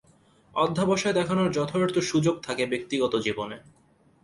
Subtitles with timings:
[0.55, 3.57] অধ্যবসায় দেখানোর যথার্থ সুযোগ থাকে ব্যক্তিগত জীবনে।